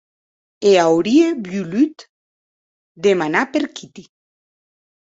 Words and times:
E 0.69 0.71
aurie 0.85 1.27
volut 1.49 1.99
demanar 3.05 3.45
per 3.53 3.65
Kitty. 3.79 4.05